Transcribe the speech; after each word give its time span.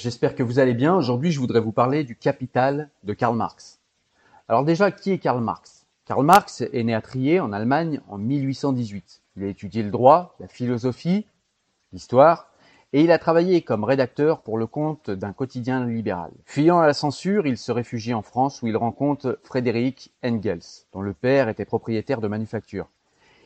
j'espère 0.00 0.34
que 0.34 0.42
vous 0.42 0.58
allez 0.58 0.72
bien. 0.72 0.96
Aujourd'hui, 0.96 1.30
je 1.30 1.38
voudrais 1.38 1.60
vous 1.60 1.72
parler 1.72 2.04
du 2.04 2.16
Capital 2.16 2.88
de 3.04 3.12
Karl 3.12 3.36
Marx. 3.36 3.80
Alors 4.48 4.64
déjà, 4.64 4.90
qui 4.90 5.12
est 5.12 5.18
Karl 5.18 5.42
Marx? 5.42 5.86
Karl 6.06 6.24
Marx 6.24 6.62
est 6.62 6.82
né 6.82 6.94
à 6.94 7.02
Trier, 7.02 7.38
en 7.38 7.52
Allemagne, 7.52 8.00
en 8.08 8.16
1818. 8.16 9.20
Il 9.36 9.44
a 9.44 9.48
étudié 9.48 9.82
le 9.82 9.90
droit, 9.90 10.36
la 10.40 10.48
philosophie, 10.48 11.26
l'histoire, 11.92 12.48
et 12.92 13.02
il 13.02 13.12
a 13.12 13.18
travaillé 13.18 13.60
comme 13.60 13.84
rédacteur 13.84 14.40
pour 14.40 14.56
le 14.56 14.66
compte 14.66 15.10
d'un 15.10 15.32
quotidien 15.32 15.86
libéral. 15.86 16.32
Fuyant 16.46 16.80
à 16.80 16.86
la 16.86 16.94
censure, 16.94 17.46
il 17.46 17.58
se 17.58 17.70
réfugie 17.70 18.14
en 18.14 18.22
France 18.22 18.62
où 18.62 18.66
il 18.66 18.76
rencontre 18.76 19.38
Frédéric 19.44 20.12
Engels, 20.24 20.86
dont 20.92 21.02
le 21.02 21.12
père 21.12 21.48
était 21.48 21.66
propriétaire 21.66 22.20
de 22.20 22.28
manufacture. 22.28 22.88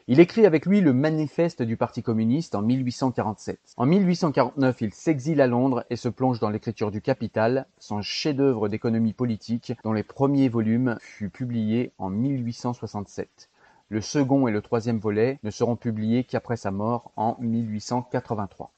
Il 0.06 0.20
écrit 0.20 0.44
avec 0.44 0.66
lui 0.66 0.82
le 0.82 0.92
manifeste 0.92 1.62
du 1.62 1.78
Parti 1.78 2.02
communiste 2.02 2.54
en 2.54 2.60
1847. 2.60 3.58
En 3.78 3.86
1849, 3.86 4.82
il 4.82 4.92
s'exile 4.92 5.40
à 5.40 5.46
Londres 5.46 5.82
et 5.88 5.96
se 5.96 6.10
plonge 6.10 6.40
dans 6.40 6.50
l'écriture 6.50 6.90
du 6.90 7.00
Capital, 7.00 7.64
son 7.78 8.02
chef-d'œuvre 8.02 8.68
d'économie 8.68 9.14
politique, 9.14 9.72
dont 9.82 9.94
les 9.94 10.02
premiers 10.02 10.50
volumes 10.50 10.98
furent 11.00 11.30
publiés 11.30 11.92
en 11.96 12.10
1867. 12.10 13.48
Le 13.88 14.02
second 14.02 14.46
et 14.46 14.52
le 14.52 14.60
troisième 14.60 14.98
volet 14.98 15.38
ne 15.42 15.50
seront 15.50 15.76
publiés 15.76 16.24
qu'après 16.24 16.58
sa 16.58 16.70
mort 16.70 17.10
en 17.16 17.38
1883. 17.40 18.72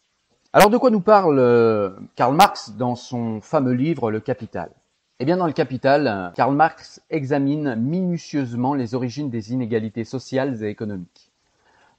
Alors 0.52 0.70
de 0.70 0.78
quoi 0.78 0.90
nous 0.90 1.00
parle 1.00 1.40
euh, 1.40 1.90
Karl 2.14 2.36
Marx 2.36 2.70
dans 2.70 2.94
son 2.94 3.40
fameux 3.40 3.72
livre 3.72 4.12
Le 4.12 4.20
Capital? 4.20 4.70
Eh 5.18 5.24
bien, 5.24 5.38
dans 5.38 5.46
le 5.46 5.54
Capital, 5.54 6.32
Karl 6.34 6.54
Marx 6.54 7.00
examine 7.08 7.74
minutieusement 7.74 8.74
les 8.74 8.94
origines 8.94 9.30
des 9.30 9.52
inégalités 9.52 10.04
sociales 10.04 10.62
et 10.62 10.68
économiques. 10.68 11.32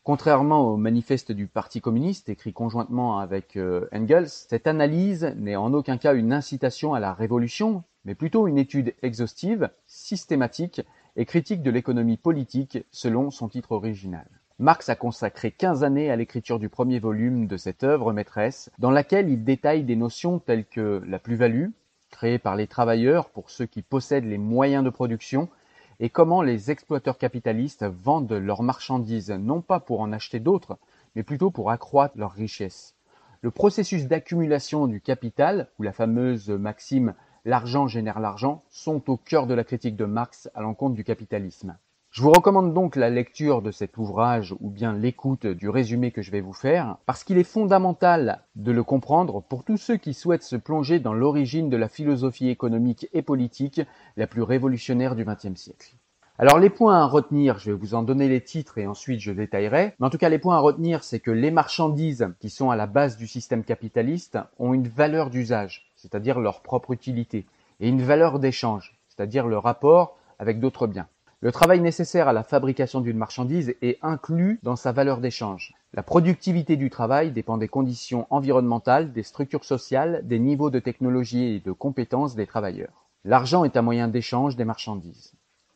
Contrairement 0.03 0.69
au 0.69 0.77
manifeste 0.77 1.31
du 1.31 1.47
Parti 1.47 1.81
communiste, 1.81 2.29
écrit 2.29 2.53
conjointement 2.53 3.17
avec 3.19 3.57
euh, 3.57 3.89
Engels, 3.91 4.29
cette 4.29 4.67
analyse 4.67 5.33
n'est 5.35 5.55
en 5.55 5.73
aucun 5.73 5.97
cas 5.97 6.13
une 6.13 6.31
incitation 6.31 6.93
à 6.93 6.99
la 6.99 7.11
révolution, 7.11 7.83
mais 8.05 8.13
plutôt 8.13 8.47
une 8.47 8.59
étude 8.59 8.93
exhaustive, 9.01 9.69
systématique 9.87 10.81
et 11.15 11.25
critique 11.25 11.63
de 11.63 11.71
l'économie 11.71 12.17
politique 12.17 12.85
selon 12.91 13.31
son 13.31 13.49
titre 13.49 13.71
original. 13.71 14.27
Marx 14.59 14.89
a 14.89 14.95
consacré 14.95 15.51
15 15.51 15.83
années 15.83 16.11
à 16.11 16.15
l'écriture 16.15 16.59
du 16.59 16.69
premier 16.69 16.99
volume 16.99 17.47
de 17.47 17.57
cette 17.57 17.83
œuvre 17.83 18.13
maîtresse, 18.13 18.69
dans 18.77 18.91
laquelle 18.91 19.27
il 19.29 19.43
détaille 19.43 19.83
des 19.83 19.95
notions 19.95 20.39
telles 20.39 20.65
que 20.65 21.01
la 21.05 21.19
plus-value, 21.19 21.69
créée 22.09 22.39
par 22.39 22.55
les 22.55 22.67
travailleurs 22.67 23.29
pour 23.29 23.49
ceux 23.49 23.65
qui 23.65 23.81
possèdent 23.81 24.25
les 24.25 24.37
moyens 24.37 24.83
de 24.83 24.89
production, 24.89 25.49
et 25.99 26.09
comment 26.09 26.41
les 26.41 26.69
exploiteurs 26.69 27.17
capitalistes 27.17 27.85
vendent 27.85 28.33
leurs 28.33 28.63
marchandises 28.63 29.31
non 29.31 29.61
pas 29.61 29.79
pour 29.79 30.01
en 30.01 30.11
acheter 30.11 30.39
d'autres, 30.39 30.77
mais 31.15 31.23
plutôt 31.23 31.49
pour 31.49 31.71
accroître 31.71 32.17
leur 32.17 32.31
richesse. 32.31 32.95
Le 33.41 33.51
processus 33.51 34.07
d'accumulation 34.07 34.87
du 34.87 35.01
capital, 35.01 35.69
ou 35.79 35.83
la 35.83 35.93
fameuse 35.93 36.49
maxime 36.49 37.13
l'argent 37.45 37.87
génère 37.87 38.19
l'argent, 38.19 38.63
sont 38.69 39.09
au 39.09 39.17
cœur 39.17 39.47
de 39.47 39.53
la 39.53 39.63
critique 39.63 39.95
de 39.95 40.05
Marx 40.05 40.49
à 40.53 40.61
l'encontre 40.61 40.95
du 40.95 41.03
capitalisme. 41.03 41.77
Je 42.17 42.23
vous 42.23 42.31
recommande 42.31 42.73
donc 42.73 42.95
la 42.95 43.11
lecture 43.11 43.61
de 43.61 43.69
cet 43.69 43.99
ouvrage 43.99 44.55
ou 44.59 44.71
bien 44.71 44.91
l'écoute 44.91 45.45
du 45.45 45.69
résumé 45.69 46.09
que 46.09 46.23
je 46.23 46.31
vais 46.31 46.41
vous 46.41 46.51
faire, 46.51 46.97
parce 47.05 47.23
qu'il 47.23 47.37
est 47.37 47.43
fondamental 47.43 48.41
de 48.55 48.71
le 48.71 48.83
comprendre 48.83 49.43
pour 49.43 49.63
tous 49.63 49.77
ceux 49.77 49.97
qui 49.97 50.15
souhaitent 50.15 50.41
se 50.41 50.55
plonger 50.55 50.99
dans 50.99 51.13
l'origine 51.13 51.69
de 51.69 51.77
la 51.77 51.87
philosophie 51.87 52.49
économique 52.49 53.07
et 53.13 53.21
politique 53.21 53.81
la 54.15 54.25
plus 54.25 54.41
révolutionnaire 54.41 55.15
du 55.15 55.25
XXe 55.25 55.61
siècle. 55.61 55.93
Alors 56.39 56.57
les 56.57 56.71
points 56.71 56.99
à 56.99 57.05
retenir, 57.05 57.59
je 57.59 57.69
vais 57.69 57.77
vous 57.77 57.93
en 57.93 58.01
donner 58.01 58.27
les 58.27 58.41
titres 58.41 58.79
et 58.79 58.87
ensuite 58.87 59.19
je 59.19 59.31
détaillerai. 59.31 59.93
Mais 59.99 60.07
en 60.07 60.09
tout 60.09 60.17
cas, 60.17 60.29
les 60.29 60.39
points 60.39 60.55
à 60.55 60.59
retenir, 60.59 61.03
c'est 61.03 61.19
que 61.19 61.29
les 61.29 61.51
marchandises 61.51 62.29
qui 62.39 62.49
sont 62.49 62.71
à 62.71 62.75
la 62.75 62.87
base 62.87 63.17
du 63.17 63.27
système 63.27 63.63
capitaliste 63.63 64.39
ont 64.57 64.73
une 64.73 64.87
valeur 64.87 65.29
d'usage, 65.29 65.91
c'est-à-dire 65.95 66.39
leur 66.39 66.63
propre 66.63 66.93
utilité, 66.93 67.45
et 67.79 67.87
une 67.87 68.01
valeur 68.01 68.39
d'échange, 68.39 68.97
c'est-à-dire 69.07 69.45
le 69.45 69.59
rapport 69.59 70.17
avec 70.39 70.59
d'autres 70.59 70.87
biens. 70.87 71.07
Le 71.39 71.51
travail 71.51 71.81
nécessaire 71.81 72.27
à 72.27 72.33
la 72.33 72.41
fabrication 72.41 72.99
d'une 72.99 73.15
marchandise 73.15 73.75
est 73.83 73.99
inclus 74.01 74.59
dans 74.63 74.75
sa 74.75 74.91
valeur 74.91 75.19
d'échange. 75.19 75.75
La 75.93 76.01
productivité 76.01 76.77
du 76.77 76.89
travail 76.89 77.29
dépend 77.29 77.59
des 77.59 77.67
conditions 77.67 78.25
environnementales, 78.31 79.13
des 79.13 79.21
structures 79.21 79.63
sociales, 79.63 80.21
des 80.23 80.39
niveaux 80.39 80.71
de 80.71 80.79
technologie 80.79 81.53
et 81.53 81.59
de 81.59 81.71
compétences 81.71 82.33
des 82.33 82.47
travailleurs. 82.47 83.05
L'argent 83.23 83.65
est 83.65 83.77
un 83.77 83.83
moyen 83.83 84.07
d'échange 84.07 84.55
des 84.55 84.65
marchandises. 84.65 85.33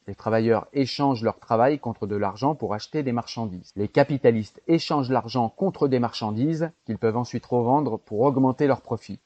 Les 0.07 0.15
travailleurs 0.15 0.67
échangent 0.73 1.21
leur 1.21 1.39
travail 1.39 1.77
contre 1.77 2.07
de 2.07 2.15
l'argent 2.15 2.55
pour 2.55 2.73
acheter 2.73 3.03
des 3.03 3.11
marchandises. 3.11 3.71
Les 3.75 3.87
capitalistes 3.87 4.63
échangent 4.65 5.11
l'argent 5.11 5.47
contre 5.47 5.87
des 5.87 5.99
marchandises 5.99 6.71
qu'ils 6.87 6.97
peuvent 6.97 7.17
ensuite 7.17 7.45
revendre 7.45 7.99
pour 7.99 8.21
augmenter 8.21 8.65
leurs 8.65 8.81
profits. 8.81 9.19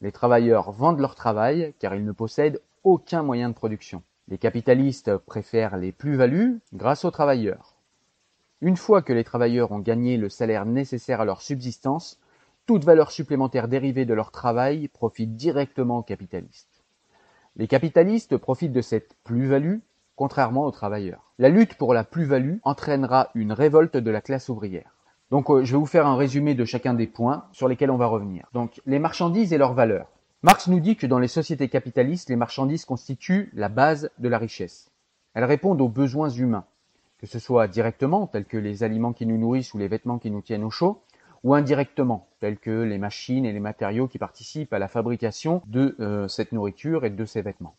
Les 0.00 0.10
travailleurs 0.10 0.72
vendent 0.72 0.98
leur 0.98 1.14
travail 1.14 1.74
car 1.78 1.94
ils 1.94 2.04
ne 2.04 2.10
possèdent 2.10 2.60
aucun 2.82 3.22
moyen 3.22 3.50
de 3.50 3.54
production. 3.54 4.02
Les 4.28 4.38
capitalistes 4.38 5.16
préfèrent 5.18 5.76
les 5.76 5.92
plus-values 5.92 6.60
grâce 6.74 7.04
aux 7.04 7.12
travailleurs. 7.12 7.76
Une 8.60 8.76
fois 8.76 9.00
que 9.00 9.12
les 9.12 9.22
travailleurs 9.22 9.70
ont 9.70 9.78
gagné 9.78 10.16
le 10.16 10.28
salaire 10.28 10.66
nécessaire 10.66 11.20
à 11.20 11.24
leur 11.24 11.42
subsistance, 11.42 12.18
toute 12.66 12.84
valeur 12.84 13.12
supplémentaire 13.12 13.68
dérivée 13.68 14.04
de 14.04 14.14
leur 14.14 14.32
travail 14.32 14.88
profite 14.88 15.36
directement 15.36 15.98
aux 15.98 16.02
capitalistes. 16.02 16.82
Les 17.54 17.68
capitalistes 17.68 18.36
profitent 18.36 18.72
de 18.72 18.82
cette 18.82 19.14
plus-value, 19.22 19.78
contrairement 20.16 20.64
aux 20.64 20.72
travailleurs. 20.72 21.32
La 21.38 21.48
lutte 21.48 21.74
pour 21.74 21.94
la 21.94 22.02
plus-value 22.02 22.56
entraînera 22.64 23.30
une 23.36 23.52
révolte 23.52 23.96
de 23.96 24.10
la 24.10 24.20
classe 24.20 24.48
ouvrière. 24.48 24.96
Donc 25.30 25.50
euh, 25.50 25.64
je 25.64 25.72
vais 25.72 25.78
vous 25.78 25.86
faire 25.86 26.06
un 26.06 26.16
résumé 26.16 26.54
de 26.54 26.64
chacun 26.64 26.94
des 26.94 27.06
points 27.06 27.44
sur 27.52 27.68
lesquels 27.68 27.92
on 27.92 27.96
va 27.96 28.06
revenir. 28.06 28.48
Donc 28.52 28.80
les 28.86 28.98
marchandises 28.98 29.52
et 29.52 29.58
leur 29.58 29.74
valeur. 29.74 30.08
Marx 30.42 30.68
nous 30.68 30.80
dit 30.80 30.96
que 30.96 31.06
dans 31.06 31.18
les 31.18 31.28
sociétés 31.28 31.68
capitalistes, 31.68 32.28
les 32.28 32.36
marchandises 32.36 32.84
constituent 32.84 33.50
la 33.54 33.68
base 33.68 34.10
de 34.18 34.28
la 34.28 34.38
richesse. 34.38 34.90
Elles 35.34 35.44
répondent 35.44 35.80
aux 35.80 35.88
besoins 35.88 36.28
humains, 36.28 36.66
que 37.18 37.26
ce 37.26 37.38
soit 37.38 37.68
directement, 37.68 38.26
tels 38.26 38.44
que 38.44 38.58
les 38.58 38.82
aliments 38.82 39.14
qui 39.14 39.26
nous 39.26 39.38
nourrissent 39.38 39.72
ou 39.72 39.78
les 39.78 39.88
vêtements 39.88 40.18
qui 40.18 40.30
nous 40.30 40.42
tiennent 40.42 40.64
au 40.64 40.70
chaud, 40.70 41.02
ou 41.42 41.54
indirectement, 41.54 42.28
tels 42.40 42.58
que 42.58 42.82
les 42.82 42.98
machines 42.98 43.46
et 43.46 43.52
les 43.52 43.60
matériaux 43.60 44.08
qui 44.08 44.18
participent 44.18 44.72
à 44.72 44.78
la 44.78 44.88
fabrication 44.88 45.62
de 45.66 45.96
euh, 46.00 46.28
cette 46.28 46.52
nourriture 46.52 47.04
et 47.04 47.10
de 47.10 47.24
ces 47.24 47.40
vêtements. 47.40 47.76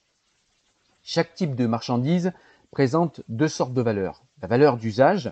Chaque 1.03 1.35
type 1.35 1.55
de 1.55 1.67
marchandise 1.67 2.33
présente 2.71 3.21
deux 3.29 3.47
sortes 3.47 3.73
de 3.73 3.81
valeurs. 3.81 4.23
La 4.41 4.47
valeur 4.47 4.77
d'usage, 4.77 5.31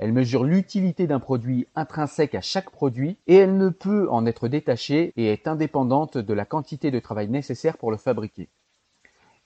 elle 0.00 0.14
mesure 0.14 0.44
l'utilité 0.44 1.06
d'un 1.06 1.20
produit 1.20 1.66
intrinsèque 1.76 2.34
à 2.34 2.40
chaque 2.40 2.70
produit 2.70 3.18
et 3.26 3.36
elle 3.36 3.58
ne 3.58 3.68
peut 3.68 4.08
en 4.10 4.24
être 4.24 4.48
détachée 4.48 5.12
et 5.18 5.30
est 5.30 5.46
indépendante 5.46 6.16
de 6.16 6.32
la 6.32 6.46
quantité 6.46 6.90
de 6.90 6.98
travail 6.98 7.28
nécessaire 7.28 7.76
pour 7.76 7.90
le 7.90 7.98
fabriquer. 7.98 8.48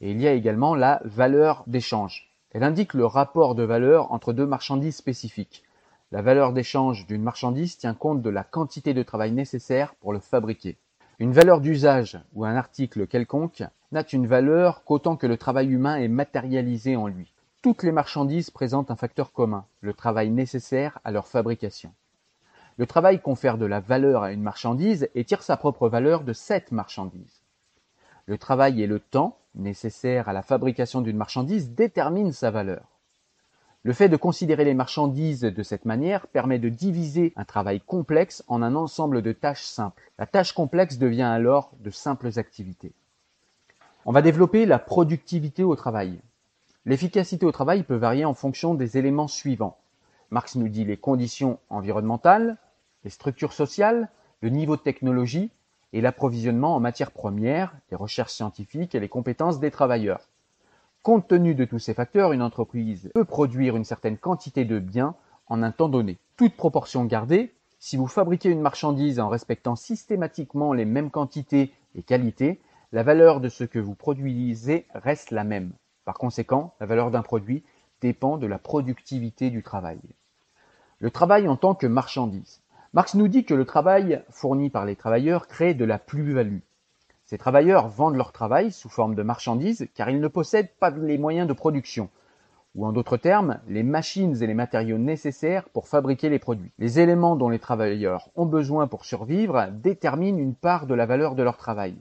Et 0.00 0.12
il 0.12 0.20
y 0.20 0.28
a 0.28 0.32
également 0.32 0.76
la 0.76 1.00
valeur 1.04 1.64
d'échange. 1.66 2.30
Elle 2.52 2.62
indique 2.62 2.94
le 2.94 3.04
rapport 3.04 3.56
de 3.56 3.64
valeur 3.64 4.12
entre 4.12 4.32
deux 4.32 4.46
marchandises 4.46 4.94
spécifiques. 4.94 5.64
La 6.12 6.22
valeur 6.22 6.52
d'échange 6.52 7.08
d'une 7.08 7.24
marchandise 7.24 7.76
tient 7.76 7.94
compte 7.94 8.22
de 8.22 8.30
la 8.30 8.44
quantité 8.44 8.94
de 8.94 9.02
travail 9.02 9.32
nécessaire 9.32 9.96
pour 9.96 10.12
le 10.12 10.20
fabriquer. 10.20 10.76
Une 11.18 11.32
valeur 11.32 11.60
d'usage 11.60 12.20
ou 12.32 12.44
un 12.44 12.54
article 12.54 13.08
quelconque 13.08 13.64
n'a 13.90 14.04
une 14.12 14.28
valeur 14.28 14.84
qu'autant 14.84 15.16
que 15.16 15.26
le 15.26 15.36
travail 15.36 15.66
humain 15.72 15.96
est 15.96 16.06
matérialisé 16.06 16.94
en 16.94 17.08
lui. 17.08 17.33
Toutes 17.64 17.82
les 17.82 17.92
marchandises 17.92 18.50
présentent 18.50 18.90
un 18.90 18.94
facteur 18.94 19.32
commun, 19.32 19.64
le 19.80 19.94
travail 19.94 20.28
nécessaire 20.28 20.98
à 21.02 21.10
leur 21.10 21.26
fabrication. 21.26 21.94
Le 22.76 22.84
travail 22.84 23.22
confère 23.22 23.56
de 23.56 23.64
la 23.64 23.80
valeur 23.80 24.22
à 24.22 24.32
une 24.32 24.42
marchandise 24.42 25.08
et 25.14 25.24
tire 25.24 25.42
sa 25.42 25.56
propre 25.56 25.88
valeur 25.88 26.24
de 26.24 26.34
cette 26.34 26.72
marchandise. 26.72 27.40
Le 28.26 28.36
travail 28.36 28.82
et 28.82 28.86
le 28.86 29.00
temps 29.00 29.38
nécessaires 29.54 30.28
à 30.28 30.34
la 30.34 30.42
fabrication 30.42 31.00
d'une 31.00 31.16
marchandise 31.16 31.70
déterminent 31.70 32.32
sa 32.32 32.50
valeur. 32.50 32.84
Le 33.82 33.94
fait 33.94 34.10
de 34.10 34.18
considérer 34.18 34.66
les 34.66 34.74
marchandises 34.74 35.40
de 35.40 35.62
cette 35.62 35.86
manière 35.86 36.26
permet 36.26 36.58
de 36.58 36.68
diviser 36.68 37.32
un 37.34 37.46
travail 37.46 37.80
complexe 37.80 38.44
en 38.46 38.60
un 38.60 38.74
ensemble 38.74 39.22
de 39.22 39.32
tâches 39.32 39.64
simples. 39.64 40.12
La 40.18 40.26
tâche 40.26 40.52
complexe 40.52 40.98
devient 40.98 41.22
alors 41.22 41.72
de 41.80 41.88
simples 41.88 42.38
activités. 42.38 42.92
On 44.04 44.12
va 44.12 44.20
développer 44.20 44.66
la 44.66 44.78
productivité 44.78 45.64
au 45.64 45.74
travail. 45.76 46.20
L'efficacité 46.86 47.46
au 47.46 47.52
travail 47.52 47.82
peut 47.82 47.96
varier 47.96 48.26
en 48.26 48.34
fonction 48.34 48.74
des 48.74 48.98
éléments 48.98 49.28
suivants. 49.28 49.78
Marx 50.30 50.56
nous 50.56 50.68
dit 50.68 50.84
les 50.84 50.98
conditions 50.98 51.58
environnementales, 51.70 52.58
les 53.04 53.10
structures 53.10 53.54
sociales, 53.54 54.10
le 54.42 54.50
niveau 54.50 54.76
de 54.76 54.82
technologie 54.82 55.50
et 55.94 56.02
l'approvisionnement 56.02 56.74
en 56.74 56.80
matières 56.80 57.12
premières, 57.12 57.74
les 57.90 57.96
recherches 57.96 58.32
scientifiques 58.32 58.94
et 58.94 59.00
les 59.00 59.08
compétences 59.08 59.60
des 59.60 59.70
travailleurs. 59.70 60.28
Compte 61.02 61.28
tenu 61.28 61.54
de 61.54 61.64
tous 61.64 61.78
ces 61.78 61.94
facteurs, 61.94 62.32
une 62.32 62.42
entreprise 62.42 63.10
peut 63.14 63.24
produire 63.24 63.76
une 63.76 63.84
certaine 63.84 64.18
quantité 64.18 64.66
de 64.66 64.78
biens 64.78 65.14
en 65.46 65.62
un 65.62 65.70
temps 65.70 65.88
donné. 65.88 66.18
Toute 66.36 66.56
proportion 66.56 67.06
gardée, 67.06 67.54
si 67.78 67.96
vous 67.96 68.06
fabriquez 68.06 68.50
une 68.50 68.60
marchandise 68.60 69.20
en 69.20 69.28
respectant 69.28 69.76
systématiquement 69.76 70.74
les 70.74 70.84
mêmes 70.84 71.10
quantités 71.10 71.72
et 71.94 72.02
qualités, 72.02 72.60
la 72.92 73.02
valeur 73.02 73.40
de 73.40 73.48
ce 73.48 73.64
que 73.64 73.78
vous 73.78 73.94
produisez 73.94 74.86
reste 74.94 75.30
la 75.30 75.44
même. 75.44 75.72
Par 76.04 76.18
conséquent, 76.18 76.74
la 76.80 76.86
valeur 76.86 77.10
d'un 77.10 77.22
produit 77.22 77.64
dépend 78.00 78.36
de 78.36 78.46
la 78.46 78.58
productivité 78.58 79.50
du 79.50 79.62
travail. 79.62 79.98
Le 80.98 81.10
travail 81.10 81.48
en 81.48 81.56
tant 81.56 81.74
que 81.74 81.86
marchandise. 81.86 82.60
Marx 82.92 83.14
nous 83.14 83.28
dit 83.28 83.44
que 83.44 83.54
le 83.54 83.64
travail 83.64 84.22
fourni 84.30 84.70
par 84.70 84.84
les 84.84 84.96
travailleurs 84.96 85.48
crée 85.48 85.74
de 85.74 85.84
la 85.84 85.98
plus-value. 85.98 86.60
Ces 87.24 87.38
travailleurs 87.38 87.88
vendent 87.88 88.16
leur 88.16 88.32
travail 88.32 88.70
sous 88.70 88.88
forme 88.88 89.14
de 89.14 89.22
marchandise 89.22 89.88
car 89.94 90.10
ils 90.10 90.20
ne 90.20 90.28
possèdent 90.28 90.74
pas 90.78 90.90
les 90.90 91.18
moyens 91.18 91.48
de 91.48 91.54
production, 91.54 92.10
ou 92.74 92.86
en 92.86 92.92
d'autres 92.92 93.16
termes, 93.16 93.60
les 93.66 93.82
machines 93.82 94.42
et 94.42 94.46
les 94.46 94.54
matériaux 94.54 94.98
nécessaires 94.98 95.68
pour 95.70 95.88
fabriquer 95.88 96.28
les 96.28 96.38
produits. 96.38 96.72
Les 96.78 97.00
éléments 97.00 97.36
dont 97.36 97.48
les 97.48 97.58
travailleurs 97.58 98.28
ont 98.36 98.46
besoin 98.46 98.86
pour 98.86 99.04
survivre 99.04 99.68
déterminent 99.72 100.38
une 100.38 100.54
part 100.54 100.86
de 100.86 100.94
la 100.94 101.06
valeur 101.06 101.34
de 101.34 101.42
leur 101.42 101.56
travail. 101.56 101.96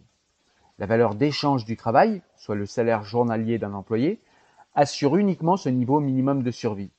La 0.79 0.87
valeur 0.87 1.13
d'échange 1.13 1.65
du 1.65 1.77
travail, 1.77 2.23
soit 2.35 2.55
le 2.55 2.65
salaire 2.65 3.03
journalier 3.03 3.59
d'un 3.59 3.73
employé, 3.73 4.19
assure 4.73 5.17
uniquement 5.17 5.55
ce 5.55 5.69
niveau 5.69 5.99
minimum 5.99 6.41
de 6.41 6.49
survie. 6.49 6.91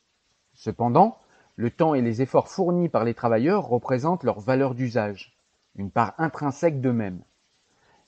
Cependant, 0.53 1.19
le 1.57 1.71
temps 1.71 1.95
et 1.95 2.01
les 2.01 2.23
efforts 2.23 2.49
fournis 2.49 2.89
par 2.89 3.05
les 3.05 3.15
travailleurs 3.15 3.67
représentent 3.67 4.23
leur 4.23 4.39
valeur 4.39 4.75
d'usage, 4.77 5.37
une 5.75 5.91
part 5.91 6.15
intrinsèque 6.19 6.81
d'eux-mêmes. 6.81 7.23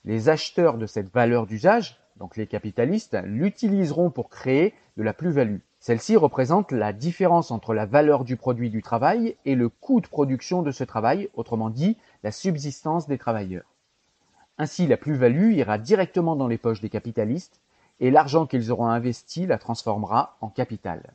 Les 0.05 0.29
acheteurs 0.29 0.77
de 0.77 0.85
cette 0.85 1.13
valeur 1.13 1.45
d'usage, 1.47 1.99
donc 2.15 2.37
les 2.37 2.47
capitalistes, 2.47 3.17
l'utiliseront 3.25 4.09
pour 4.09 4.29
créer 4.29 4.73
de 4.95 5.03
la 5.03 5.13
plus-value. 5.13 5.59
Celle-ci 5.79 6.15
représente 6.15 6.71
la 6.71 6.93
différence 6.93 7.51
entre 7.51 7.73
la 7.73 7.85
valeur 7.85 8.23
du 8.23 8.37
produit 8.37 8.69
du 8.69 8.81
travail 8.81 9.35
et 9.43 9.55
le 9.55 9.67
coût 9.67 9.99
de 9.99 10.07
production 10.07 10.61
de 10.61 10.71
ce 10.71 10.85
travail, 10.85 11.29
autrement 11.33 11.69
dit 11.69 11.97
la 12.23 12.31
subsistance 12.31 13.07
des 13.07 13.17
travailleurs. 13.17 13.76
Ainsi 14.59 14.87
la 14.87 14.97
plus-value 14.97 15.53
ira 15.53 15.77
directement 15.77 16.35
dans 16.35 16.47
les 16.47 16.57
poches 16.57 16.81
des 16.81 16.89
capitalistes 16.89 17.61
et 17.99 18.09
l'argent 18.09 18.47
qu'ils 18.47 18.71
auront 18.71 18.87
investi 18.87 19.45
la 19.45 19.57
transformera 19.57 20.37
en 20.41 20.49
capital. 20.49 21.13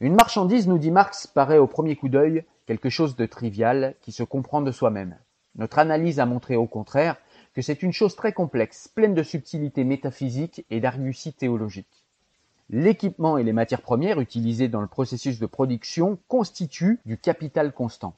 Une 0.00 0.14
marchandise, 0.14 0.68
nous 0.68 0.78
dit 0.78 0.90
Marx, 0.90 1.26
paraît 1.26 1.58
au 1.58 1.66
premier 1.66 1.96
coup 1.96 2.08
d'œil 2.08 2.44
quelque 2.66 2.90
chose 2.90 3.16
de 3.16 3.26
trivial 3.26 3.94
qui 4.00 4.12
se 4.12 4.22
comprend 4.22 4.60
de 4.60 4.72
soi-même. 4.72 5.16
Notre 5.56 5.78
analyse 5.78 6.20
a 6.20 6.26
montré 6.26 6.56
au 6.56 6.66
contraire 6.66 7.16
que 7.54 7.62
c'est 7.62 7.82
une 7.82 7.92
chose 7.92 8.16
très 8.16 8.32
complexe, 8.32 8.88
pleine 8.88 9.14
de 9.14 9.22
subtilités 9.22 9.84
métaphysiques 9.84 10.64
et 10.70 10.80
d'arguties 10.80 11.32
théologiques. 11.34 12.04
L'équipement 12.70 13.36
et 13.36 13.44
les 13.44 13.52
matières 13.52 13.82
premières 13.82 14.20
utilisées 14.20 14.68
dans 14.68 14.80
le 14.80 14.86
processus 14.86 15.38
de 15.38 15.46
production 15.46 16.18
constituent 16.28 17.00
du 17.04 17.18
capital 17.18 17.72
constant. 17.72 18.14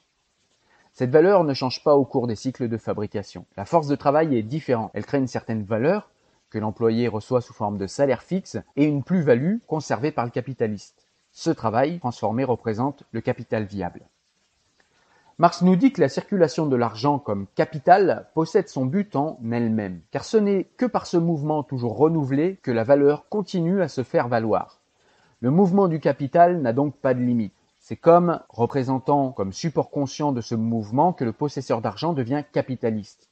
Cette 0.95 1.11
valeur 1.11 1.43
ne 1.43 1.53
change 1.53 1.83
pas 1.83 1.97
au 1.97 2.05
cours 2.05 2.25
des 2.25 2.37
cycles 2.37 2.69
de 2.69 2.77
fabrication. 2.77 3.45
La 3.57 3.65
force 3.65 3.87
de 3.87 3.97
travail 3.97 4.33
est 4.37 4.43
différente. 4.43 4.91
Elle 4.93 5.05
crée 5.05 5.17
une 5.17 5.27
certaine 5.27 5.65
valeur 5.65 6.09
que 6.49 6.57
l'employé 6.57 7.09
reçoit 7.09 7.41
sous 7.41 7.51
forme 7.51 7.77
de 7.77 7.85
salaire 7.85 8.23
fixe 8.23 8.55
et 8.77 8.85
une 8.85 9.03
plus-value 9.03 9.57
conservée 9.67 10.13
par 10.13 10.23
le 10.23 10.31
capitaliste. 10.31 11.05
Ce 11.33 11.49
travail 11.49 11.99
transformé 11.99 12.45
représente 12.45 13.03
le 13.11 13.19
capital 13.19 13.65
viable. 13.65 14.03
Marx 15.37 15.63
nous 15.63 15.75
dit 15.75 15.91
que 15.91 15.99
la 15.99 16.07
circulation 16.07 16.65
de 16.65 16.77
l'argent 16.77 17.19
comme 17.19 17.47
capital 17.55 18.29
possède 18.33 18.69
son 18.69 18.85
but 18.85 19.17
en 19.17 19.37
elle-même, 19.51 19.99
car 20.11 20.23
ce 20.23 20.37
n'est 20.37 20.63
que 20.77 20.85
par 20.85 21.07
ce 21.07 21.17
mouvement 21.17 21.63
toujours 21.63 21.97
renouvelé 21.97 22.55
que 22.63 22.71
la 22.71 22.85
valeur 22.85 23.27
continue 23.27 23.81
à 23.81 23.89
se 23.89 24.03
faire 24.03 24.29
valoir. 24.29 24.79
Le 25.41 25.51
mouvement 25.51 25.89
du 25.89 25.99
capital 25.99 26.61
n'a 26.61 26.71
donc 26.71 26.95
pas 26.95 27.13
de 27.13 27.19
limite. 27.19 27.53
C'est 27.87 27.97
comme 27.97 28.39
représentant 28.49 29.31
comme 29.31 29.53
support 29.53 29.91
conscient 29.91 30.31
de 30.31 30.41
ce 30.41 30.55
mouvement 30.55 31.13
que 31.13 31.23
le 31.23 31.33
possesseur 31.33 31.81
d'argent 31.81 32.13
devient 32.13 32.43
capitaliste. 32.51 33.29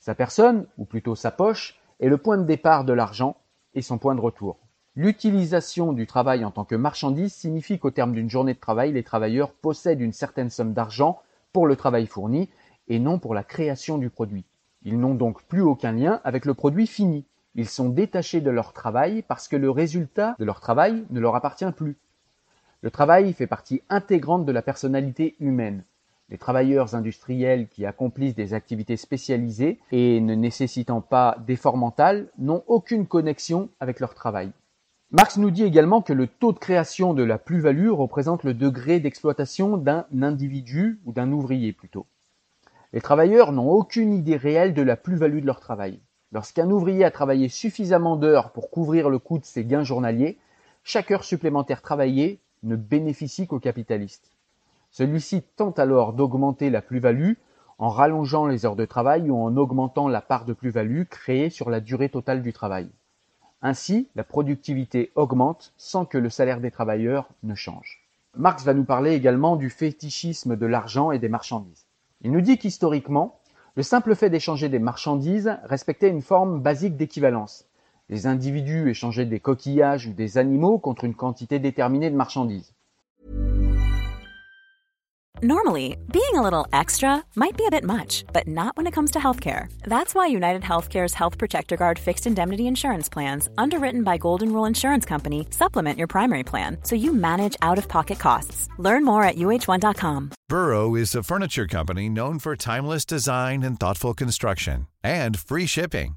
Sa 0.00 0.16
personne, 0.16 0.66
ou 0.76 0.84
plutôt 0.84 1.14
sa 1.14 1.30
poche, 1.30 1.78
est 2.00 2.08
le 2.08 2.18
point 2.18 2.36
de 2.36 2.42
départ 2.42 2.84
de 2.84 2.92
l'argent 2.92 3.36
et 3.74 3.80
son 3.80 3.98
point 3.98 4.16
de 4.16 4.20
retour. 4.20 4.58
L'utilisation 4.96 5.92
du 5.92 6.08
travail 6.08 6.44
en 6.44 6.50
tant 6.50 6.64
que 6.64 6.74
marchandise 6.74 7.32
signifie 7.32 7.78
qu'au 7.78 7.92
terme 7.92 8.10
d'une 8.10 8.28
journée 8.28 8.54
de 8.54 8.58
travail, 8.58 8.90
les 8.90 9.04
travailleurs 9.04 9.52
possèdent 9.52 10.00
une 10.00 10.12
certaine 10.12 10.50
somme 10.50 10.72
d'argent 10.72 11.22
pour 11.52 11.68
le 11.68 11.76
travail 11.76 12.08
fourni 12.08 12.50
et 12.88 12.98
non 12.98 13.20
pour 13.20 13.34
la 13.34 13.44
création 13.44 13.98
du 13.98 14.10
produit. 14.10 14.44
Ils 14.82 14.98
n'ont 14.98 15.14
donc 15.14 15.44
plus 15.44 15.62
aucun 15.62 15.92
lien 15.92 16.20
avec 16.24 16.44
le 16.44 16.54
produit 16.54 16.88
fini. 16.88 17.24
Ils 17.54 17.68
sont 17.68 17.88
détachés 17.88 18.40
de 18.40 18.50
leur 18.50 18.72
travail 18.72 19.22
parce 19.22 19.46
que 19.46 19.54
le 19.54 19.70
résultat 19.70 20.34
de 20.40 20.44
leur 20.44 20.58
travail 20.58 21.04
ne 21.10 21.20
leur 21.20 21.36
appartient 21.36 21.70
plus. 21.70 21.98
Le 22.82 22.90
travail 22.90 23.32
fait 23.32 23.46
partie 23.46 23.80
intégrante 23.90 24.44
de 24.44 24.50
la 24.50 24.60
personnalité 24.60 25.36
humaine. 25.38 25.84
Les 26.30 26.36
travailleurs 26.36 26.96
industriels 26.96 27.68
qui 27.68 27.86
accomplissent 27.86 28.34
des 28.34 28.54
activités 28.54 28.96
spécialisées 28.96 29.78
et 29.92 30.20
ne 30.20 30.34
nécessitant 30.34 31.00
pas 31.00 31.36
d'effort 31.46 31.76
mental 31.76 32.28
n'ont 32.38 32.64
aucune 32.66 33.06
connexion 33.06 33.68
avec 33.78 34.00
leur 34.00 34.14
travail. 34.14 34.50
Marx 35.12 35.36
nous 35.36 35.52
dit 35.52 35.62
également 35.62 36.02
que 36.02 36.12
le 36.12 36.26
taux 36.26 36.52
de 36.52 36.58
création 36.58 37.14
de 37.14 37.22
la 37.22 37.38
plus-value 37.38 37.90
représente 37.90 38.42
le 38.42 38.52
degré 38.52 38.98
d'exploitation 38.98 39.76
d'un 39.76 40.06
individu 40.20 41.00
ou 41.04 41.12
d'un 41.12 41.30
ouvrier 41.30 41.72
plutôt. 41.72 42.06
Les 42.92 43.00
travailleurs 43.00 43.52
n'ont 43.52 43.70
aucune 43.70 44.12
idée 44.12 44.36
réelle 44.36 44.74
de 44.74 44.82
la 44.82 44.96
plus-value 44.96 45.40
de 45.40 45.46
leur 45.46 45.60
travail. 45.60 46.00
Lorsqu'un 46.32 46.68
ouvrier 46.68 47.04
a 47.04 47.12
travaillé 47.12 47.48
suffisamment 47.48 48.16
d'heures 48.16 48.50
pour 48.50 48.70
couvrir 48.70 49.08
le 49.08 49.20
coût 49.20 49.38
de 49.38 49.44
ses 49.44 49.64
gains 49.64 49.84
journaliers, 49.84 50.36
chaque 50.82 51.12
heure 51.12 51.22
supplémentaire 51.22 51.80
travaillée 51.80 52.40
ne 52.62 52.76
bénéficie 52.76 53.46
qu'au 53.46 53.58
capitaliste. 53.58 54.30
Celui-ci 54.90 55.42
tente 55.56 55.78
alors 55.78 56.12
d'augmenter 56.12 56.70
la 56.70 56.82
plus-value 56.82 57.32
en 57.78 57.88
rallongeant 57.88 58.46
les 58.46 58.66
heures 58.66 58.76
de 58.76 58.84
travail 58.84 59.30
ou 59.30 59.36
en 59.36 59.56
augmentant 59.56 60.06
la 60.06 60.20
part 60.20 60.44
de 60.44 60.52
plus-value 60.52 61.04
créée 61.04 61.50
sur 61.50 61.70
la 61.70 61.80
durée 61.80 62.08
totale 62.08 62.42
du 62.42 62.52
travail. 62.52 62.88
Ainsi, 63.62 64.08
la 64.14 64.24
productivité 64.24 65.12
augmente 65.14 65.72
sans 65.76 66.04
que 66.04 66.18
le 66.18 66.30
salaire 66.30 66.60
des 66.60 66.70
travailleurs 66.70 67.28
ne 67.42 67.54
change. 67.54 68.02
Marx 68.36 68.64
va 68.64 68.74
nous 68.74 68.84
parler 68.84 69.12
également 69.12 69.56
du 69.56 69.70
fétichisme 69.70 70.56
de 70.56 70.66
l'argent 70.66 71.10
et 71.10 71.18
des 71.18 71.28
marchandises. 71.28 71.86
Il 72.22 72.32
nous 72.32 72.40
dit 72.40 72.58
qu'historiquement, 72.58 73.38
le 73.74 73.82
simple 73.82 74.14
fait 74.14 74.30
d'échanger 74.30 74.68
des 74.68 74.78
marchandises 74.78 75.56
respectait 75.64 76.10
une 76.10 76.22
forme 76.22 76.60
basique 76.60 76.96
d'équivalence. 76.96 77.66
Les 78.12 78.26
individus 78.26 78.90
échangeaient 78.90 79.24
des 79.24 79.40
coquillages 79.40 80.06
ou 80.06 80.12
des 80.12 80.36
animaux 80.36 80.78
contre 80.78 81.04
une 81.04 81.14
quantité 81.14 81.58
déterminée 81.58 82.10
de 82.10 82.14
marchandises. 82.14 82.74
Normally, 85.44 85.96
being 86.12 86.34
a 86.36 86.42
little 86.42 86.66
extra 86.72 87.24
might 87.34 87.56
be 87.56 87.64
a 87.66 87.70
bit 87.70 87.82
much, 87.82 88.24
but 88.32 88.46
not 88.46 88.76
when 88.76 88.86
it 88.86 88.92
comes 88.92 89.10
to 89.12 89.18
healthcare. 89.18 89.66
That's 89.84 90.14
why 90.14 90.26
United 90.26 90.62
Healthcare's 90.62 91.14
Health 91.14 91.38
Protector 91.38 91.76
Guard 91.76 91.98
fixed 91.98 92.26
indemnity 92.26 92.66
insurance 92.66 93.08
plans, 93.08 93.48
underwritten 93.56 94.04
by 94.04 94.18
Golden 94.18 94.52
Rule 94.52 94.66
Insurance 94.66 95.06
Company, 95.06 95.46
supplement 95.50 95.98
your 95.98 96.06
primary 96.06 96.44
plan 96.44 96.76
so 96.84 96.94
you 96.94 97.14
manage 97.14 97.56
out 97.62 97.78
of 97.78 97.88
pocket 97.88 98.18
costs. 98.18 98.68
Learn 98.78 99.04
more 99.04 99.24
at 99.24 99.36
uh1.com. 99.36 100.30
Burrow 100.48 100.94
is 100.94 101.14
a 101.14 101.22
furniture 101.22 101.66
company 101.66 102.10
known 102.10 102.38
for 102.38 102.54
timeless 102.56 103.06
design 103.06 103.62
and 103.62 103.80
thoughtful 103.80 104.14
construction, 104.14 104.86
and 105.02 105.38
free 105.38 105.66
shipping, 105.66 106.16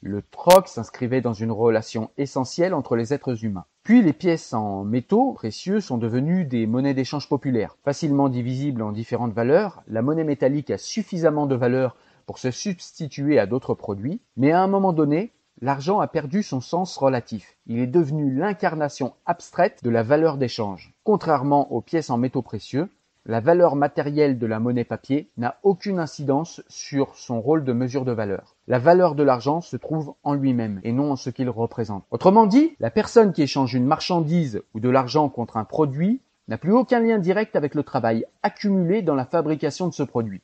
Le 0.00 0.22
troc 0.22 0.68
s'inscrivait 0.68 1.20
dans 1.20 1.32
une 1.32 1.50
relation 1.50 2.10
essentielle 2.18 2.74
entre 2.74 2.96
les 2.96 3.14
êtres 3.14 3.44
humains. 3.44 3.64
Puis 3.82 4.02
les 4.02 4.12
pièces 4.12 4.52
en 4.52 4.84
métaux 4.84 5.32
précieux 5.32 5.80
sont 5.80 5.96
devenues 5.96 6.44
des 6.44 6.66
monnaies 6.66 6.94
d'échange 6.94 7.28
populaires. 7.28 7.76
Facilement 7.84 8.28
divisibles 8.28 8.82
en 8.82 8.92
différentes 8.92 9.32
valeurs, 9.32 9.82
la 9.86 10.02
monnaie 10.02 10.24
métallique 10.24 10.70
a 10.70 10.78
suffisamment 10.78 11.46
de 11.46 11.54
valeur 11.54 11.96
pour 12.26 12.38
se 12.38 12.50
substituer 12.50 13.38
à 13.38 13.46
d'autres 13.46 13.74
produits, 13.74 14.20
mais 14.36 14.52
à 14.52 14.60
un 14.62 14.66
moment 14.66 14.92
donné, 14.92 15.32
l'argent 15.60 16.00
a 16.00 16.08
perdu 16.08 16.42
son 16.42 16.60
sens 16.60 16.96
relatif. 16.96 17.56
Il 17.66 17.78
est 17.78 17.86
devenu 17.86 18.34
l'incarnation 18.34 19.14
abstraite 19.24 19.82
de 19.82 19.90
la 19.90 20.02
valeur 20.02 20.36
d'échange. 20.36 20.94
Contrairement 21.04 21.72
aux 21.72 21.80
pièces 21.80 22.10
en 22.10 22.18
métaux 22.18 22.42
précieux, 22.42 22.90
la 23.28 23.40
valeur 23.40 23.74
matérielle 23.74 24.38
de 24.38 24.46
la 24.46 24.60
monnaie 24.60 24.84
papier 24.84 25.28
n'a 25.36 25.58
aucune 25.64 25.98
incidence 25.98 26.62
sur 26.68 27.16
son 27.16 27.40
rôle 27.40 27.64
de 27.64 27.72
mesure 27.72 28.04
de 28.04 28.12
valeur. 28.12 28.54
La 28.68 28.78
valeur 28.78 29.16
de 29.16 29.24
l'argent 29.24 29.60
se 29.60 29.76
trouve 29.76 30.14
en 30.22 30.34
lui-même 30.34 30.80
et 30.84 30.92
non 30.92 31.10
en 31.10 31.16
ce 31.16 31.30
qu'il 31.30 31.50
représente. 31.50 32.04
Autrement 32.12 32.46
dit, 32.46 32.76
la 32.78 32.90
personne 32.90 33.32
qui 33.32 33.42
échange 33.42 33.74
une 33.74 33.84
marchandise 33.84 34.62
ou 34.74 34.80
de 34.80 34.88
l'argent 34.88 35.28
contre 35.28 35.56
un 35.56 35.64
produit 35.64 36.20
n'a 36.46 36.56
plus 36.56 36.72
aucun 36.72 37.00
lien 37.00 37.18
direct 37.18 37.56
avec 37.56 37.74
le 37.74 37.82
travail 37.82 38.24
accumulé 38.44 39.02
dans 39.02 39.16
la 39.16 39.24
fabrication 39.24 39.88
de 39.88 39.92
ce 39.92 40.04
produit. 40.04 40.42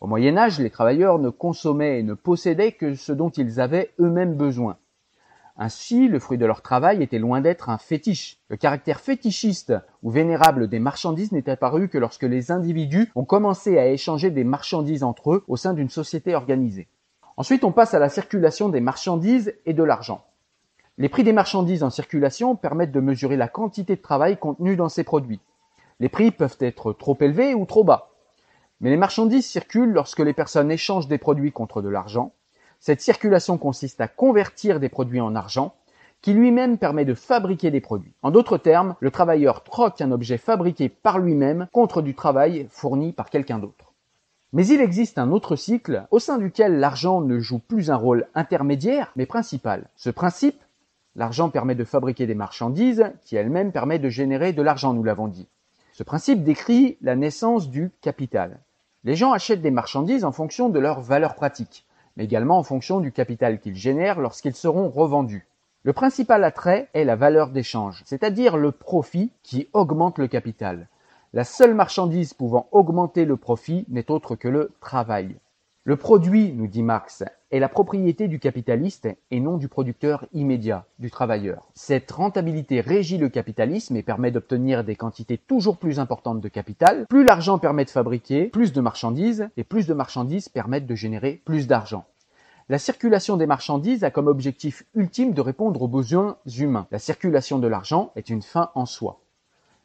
Au 0.00 0.08
Moyen 0.08 0.36
Âge, 0.36 0.58
les 0.58 0.70
travailleurs 0.70 1.20
ne 1.20 1.30
consommaient 1.30 2.00
et 2.00 2.02
ne 2.02 2.14
possédaient 2.14 2.72
que 2.72 2.94
ce 2.94 3.12
dont 3.12 3.30
ils 3.30 3.60
avaient 3.60 3.92
eux-mêmes 4.00 4.34
besoin. 4.34 4.76
Ainsi, 5.56 6.08
le 6.08 6.18
fruit 6.18 6.38
de 6.38 6.46
leur 6.46 6.62
travail 6.62 7.02
était 7.02 7.18
loin 7.18 7.40
d'être 7.40 7.68
un 7.68 7.78
fétiche. 7.78 8.38
Le 8.48 8.56
caractère 8.56 9.00
fétichiste 9.00 9.74
ou 10.02 10.10
vénérable 10.10 10.68
des 10.68 10.78
marchandises 10.78 11.32
n'est 11.32 11.50
apparu 11.50 11.88
que 11.88 11.98
lorsque 11.98 12.22
les 12.22 12.50
individus 12.50 13.10
ont 13.14 13.24
commencé 13.24 13.78
à 13.78 13.88
échanger 13.88 14.30
des 14.30 14.44
marchandises 14.44 15.04
entre 15.04 15.32
eux 15.32 15.44
au 15.48 15.56
sein 15.56 15.74
d'une 15.74 15.90
société 15.90 16.34
organisée. 16.34 16.88
Ensuite, 17.36 17.64
on 17.64 17.72
passe 17.72 17.92
à 17.94 17.98
la 17.98 18.08
circulation 18.08 18.70
des 18.70 18.80
marchandises 18.80 19.54
et 19.66 19.74
de 19.74 19.82
l'argent. 19.82 20.24
Les 20.98 21.08
prix 21.08 21.24
des 21.24 21.32
marchandises 21.32 21.82
en 21.82 21.90
circulation 21.90 22.56
permettent 22.56 22.92
de 22.92 23.00
mesurer 23.00 23.36
la 23.36 23.48
quantité 23.48 23.96
de 23.96 24.02
travail 24.02 24.38
contenue 24.38 24.76
dans 24.76 24.88
ces 24.88 25.04
produits. 25.04 25.40
Les 26.00 26.08
prix 26.08 26.30
peuvent 26.30 26.58
être 26.60 26.92
trop 26.92 27.16
élevés 27.20 27.54
ou 27.54 27.66
trop 27.66 27.84
bas. 27.84 28.10
Mais 28.80 28.90
les 28.90 28.96
marchandises 28.96 29.46
circulent 29.46 29.92
lorsque 29.92 30.18
les 30.18 30.32
personnes 30.32 30.70
échangent 30.70 31.08
des 31.08 31.18
produits 31.18 31.52
contre 31.52 31.82
de 31.82 31.88
l'argent. 31.88 32.32
Cette 32.82 33.00
circulation 33.00 33.58
consiste 33.58 34.00
à 34.00 34.08
convertir 34.08 34.80
des 34.80 34.88
produits 34.88 35.20
en 35.20 35.36
argent, 35.36 35.72
qui 36.20 36.32
lui-même 36.32 36.78
permet 36.78 37.04
de 37.04 37.14
fabriquer 37.14 37.70
des 37.70 37.80
produits. 37.80 38.12
En 38.22 38.32
d'autres 38.32 38.58
termes, 38.58 38.96
le 38.98 39.12
travailleur 39.12 39.62
troque 39.62 40.00
un 40.00 40.10
objet 40.10 40.36
fabriqué 40.36 40.88
par 40.88 41.20
lui-même 41.20 41.68
contre 41.70 42.02
du 42.02 42.16
travail 42.16 42.66
fourni 42.70 43.12
par 43.12 43.30
quelqu'un 43.30 43.60
d'autre. 43.60 43.92
Mais 44.52 44.66
il 44.66 44.80
existe 44.80 45.18
un 45.18 45.30
autre 45.30 45.54
cycle 45.54 46.08
au 46.10 46.18
sein 46.18 46.38
duquel 46.38 46.80
l'argent 46.80 47.20
ne 47.20 47.38
joue 47.38 47.60
plus 47.60 47.88
un 47.88 47.94
rôle 47.94 48.26
intermédiaire, 48.34 49.12
mais 49.14 49.26
principal. 49.26 49.88
Ce 49.94 50.10
principe, 50.10 50.60
l'argent 51.14 51.50
permet 51.50 51.76
de 51.76 51.84
fabriquer 51.84 52.26
des 52.26 52.34
marchandises 52.34 53.12
qui 53.24 53.36
elles-mêmes 53.36 53.70
permettent 53.70 54.02
de 54.02 54.08
générer 54.08 54.52
de 54.52 54.62
l'argent, 54.62 54.92
nous 54.92 55.04
l'avons 55.04 55.28
dit. 55.28 55.46
Ce 55.92 56.02
principe 56.02 56.42
décrit 56.42 56.98
la 57.00 57.14
naissance 57.14 57.70
du 57.70 57.92
capital. 58.00 58.58
Les 59.04 59.14
gens 59.14 59.30
achètent 59.30 59.62
des 59.62 59.70
marchandises 59.70 60.24
en 60.24 60.32
fonction 60.32 60.68
de 60.68 60.80
leur 60.80 61.00
valeur 61.00 61.36
pratique, 61.36 61.86
mais 62.16 62.24
également 62.24 62.58
en 62.58 62.62
fonction 62.62 63.00
du 63.00 63.12
capital 63.12 63.60
qu'ils 63.60 63.76
génèrent 63.76 64.20
lorsqu'ils 64.20 64.54
seront 64.54 64.88
revendus. 64.88 65.46
Le 65.84 65.92
principal 65.92 66.44
attrait 66.44 66.88
est 66.94 67.04
la 67.04 67.16
valeur 67.16 67.50
d'échange, 67.50 68.02
c'est-à-dire 68.04 68.56
le 68.56 68.70
profit 68.70 69.32
qui 69.42 69.68
augmente 69.72 70.18
le 70.18 70.28
capital. 70.28 70.88
La 71.32 71.44
seule 71.44 71.74
marchandise 71.74 72.34
pouvant 72.34 72.68
augmenter 72.72 73.24
le 73.24 73.36
profit 73.36 73.84
n'est 73.88 74.10
autre 74.10 74.36
que 74.36 74.48
le 74.48 74.70
travail. 74.80 75.36
Le 75.84 75.96
produit, 75.96 76.52
nous 76.52 76.68
dit 76.68 76.84
Marx, 76.84 77.24
est 77.50 77.58
la 77.58 77.68
propriété 77.68 78.28
du 78.28 78.38
capitaliste 78.38 79.08
et 79.32 79.40
non 79.40 79.56
du 79.56 79.66
producteur 79.66 80.26
immédiat, 80.32 80.86
du 81.00 81.10
travailleur. 81.10 81.66
Cette 81.74 82.08
rentabilité 82.12 82.80
régit 82.80 83.18
le 83.18 83.28
capitalisme 83.28 83.96
et 83.96 84.04
permet 84.04 84.30
d'obtenir 84.30 84.84
des 84.84 84.94
quantités 84.94 85.38
toujours 85.38 85.78
plus 85.78 85.98
importantes 85.98 86.40
de 86.40 86.48
capital. 86.48 87.06
Plus 87.08 87.24
l'argent 87.24 87.58
permet 87.58 87.84
de 87.84 87.90
fabriquer 87.90 88.44
plus 88.44 88.72
de 88.72 88.80
marchandises 88.80 89.48
et 89.56 89.64
plus 89.64 89.88
de 89.88 89.92
marchandises 89.92 90.48
permettent 90.48 90.86
de 90.86 90.94
générer 90.94 91.42
plus 91.44 91.66
d'argent. 91.66 92.04
La 92.68 92.78
circulation 92.78 93.36
des 93.36 93.46
marchandises 93.46 94.04
a 94.04 94.12
comme 94.12 94.28
objectif 94.28 94.84
ultime 94.94 95.34
de 95.34 95.40
répondre 95.40 95.82
aux 95.82 95.88
besoins 95.88 96.36
humains. 96.58 96.86
La 96.92 97.00
circulation 97.00 97.58
de 97.58 97.66
l'argent 97.66 98.12
est 98.14 98.30
une 98.30 98.42
fin 98.42 98.70
en 98.76 98.86
soi. 98.86 99.18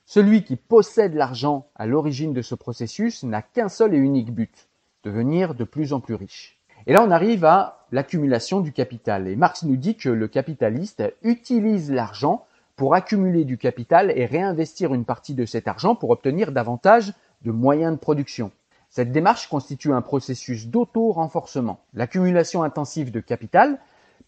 Celui 0.05 0.43
qui 0.43 0.57
possède 0.57 1.15
l'argent 1.15 1.65
à 1.75 1.87
l'origine 1.87 2.33
de 2.33 2.43
ce 2.43 2.53
processus 2.53 3.23
n'a 3.23 3.41
qu'un 3.41 3.67
seul 3.67 3.95
et 3.95 3.97
unique 3.97 4.31
but, 4.31 4.69
devenir 5.07 5.55
de 5.55 5.63
plus 5.63 5.93
en 5.93 5.99
plus 6.01 6.15
riche. 6.15 6.59
Et 6.85 6.93
là, 6.93 7.03
on 7.05 7.11
arrive 7.11 7.45
à 7.45 7.85
l'accumulation 7.91 8.59
du 8.59 8.73
capital. 8.73 9.27
Et 9.27 9.35
Marx 9.35 9.63
nous 9.63 9.77
dit 9.77 9.95
que 9.95 10.09
le 10.09 10.27
capitaliste 10.27 11.03
utilise 11.23 11.91
l'argent 11.91 12.45
pour 12.75 12.93
accumuler 12.93 13.45
du 13.45 13.57
capital 13.57 14.11
et 14.15 14.25
réinvestir 14.25 14.93
une 14.93 15.05
partie 15.05 15.33
de 15.33 15.45
cet 15.45 15.67
argent 15.67 15.95
pour 15.95 16.09
obtenir 16.09 16.51
davantage 16.51 17.13
de 17.43 17.51
moyens 17.51 17.93
de 17.93 17.99
production. 17.99 18.51
Cette 18.89 19.11
démarche 19.11 19.47
constitue 19.47 19.93
un 19.93 20.01
processus 20.01 20.67
d'auto-renforcement. 20.67 21.79
L'accumulation 21.93 22.63
intensive 22.63 23.11
de 23.11 23.19
capital 23.19 23.79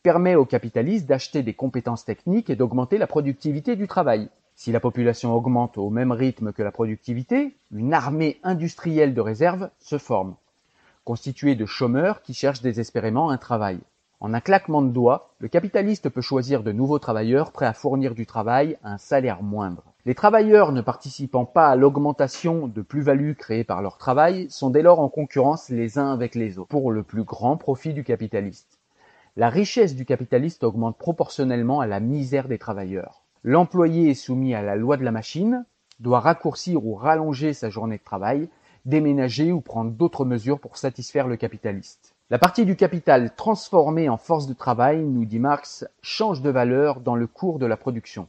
permet 0.01 0.35
aux 0.35 0.45
capitalistes 0.45 1.07
d'acheter 1.07 1.43
des 1.43 1.53
compétences 1.53 2.05
techniques 2.05 2.49
et 2.49 2.55
d'augmenter 2.55 2.97
la 2.97 3.07
productivité 3.07 3.75
du 3.75 3.87
travail. 3.87 4.29
Si 4.55 4.71
la 4.71 4.79
population 4.79 5.33
augmente 5.33 5.77
au 5.77 5.89
même 5.89 6.11
rythme 6.11 6.51
que 6.53 6.63
la 6.63 6.71
productivité, 6.71 7.57
une 7.71 7.93
armée 7.93 8.39
industrielle 8.43 9.13
de 9.13 9.21
réserve 9.21 9.69
se 9.79 9.97
forme 9.97 10.35
constitué 11.09 11.55
de 11.55 11.65
chômeurs 11.65 12.21
qui 12.21 12.35
cherchent 12.35 12.61
désespérément 12.61 13.31
un 13.31 13.39
travail. 13.39 13.79
En 14.19 14.35
un 14.35 14.41
claquement 14.41 14.83
de 14.83 14.91
doigts, 14.91 15.31
le 15.39 15.47
capitaliste 15.47 16.07
peut 16.07 16.21
choisir 16.21 16.61
de 16.61 16.71
nouveaux 16.71 16.99
travailleurs 16.99 17.51
prêts 17.51 17.65
à 17.65 17.73
fournir 17.73 18.13
du 18.13 18.27
travail 18.27 18.77
à 18.83 18.91
un 18.91 18.97
salaire 18.99 19.41
moindre. 19.41 19.85
Les 20.05 20.13
travailleurs 20.13 20.71
ne 20.71 20.81
participant 20.81 21.45
pas 21.45 21.69
à 21.69 21.75
l'augmentation 21.75 22.67
de 22.67 22.83
plus-value 22.83 23.33
créée 23.33 23.63
par 23.63 23.81
leur 23.81 23.97
travail 23.97 24.51
sont 24.51 24.69
dès 24.69 24.83
lors 24.83 24.99
en 24.99 25.09
concurrence 25.09 25.69
les 25.69 25.97
uns 25.97 26.13
avec 26.13 26.35
les 26.35 26.59
autres 26.59 26.69
pour 26.69 26.91
le 26.91 27.01
plus 27.01 27.23
grand 27.23 27.57
profit 27.57 27.95
du 27.95 28.03
capitaliste. 28.03 28.77
La 29.35 29.49
richesse 29.49 29.95
du 29.95 30.05
capitaliste 30.05 30.63
augmente 30.63 30.99
proportionnellement 30.99 31.79
à 31.79 31.87
la 31.87 31.99
misère 31.99 32.47
des 32.47 32.59
travailleurs. 32.59 33.23
L'employé 33.43 34.11
est 34.11 34.13
soumis 34.13 34.53
à 34.53 34.61
la 34.61 34.75
loi 34.75 34.95
de 34.95 35.03
la 35.03 35.11
machine, 35.11 35.65
doit 35.99 36.19
raccourcir 36.19 36.85
ou 36.85 36.93
rallonger 36.93 37.53
sa 37.53 37.71
journée 37.71 37.97
de 37.97 38.03
travail, 38.03 38.47
déménager 38.85 39.51
ou 39.51 39.61
prendre 39.61 39.91
d'autres 39.91 40.25
mesures 40.25 40.59
pour 40.59 40.77
satisfaire 40.77 41.27
le 41.27 41.37
capitaliste. 41.37 42.13
La 42.29 42.37
partie 42.37 42.65
du 42.65 42.75
capital 42.75 43.33
transformée 43.35 44.07
en 44.07 44.17
force 44.17 44.45
de 44.45 44.53
travail, 44.53 45.03
nous 45.03 45.25
dit 45.25 45.39
Marx, 45.39 45.87
change 46.01 46.41
de 46.41 46.49
valeur 46.49 46.99
dans 46.99 47.15
le 47.15 47.25
cours 47.25 47.57
de 47.57 47.65
la 47.65 47.77
production. 47.77 48.27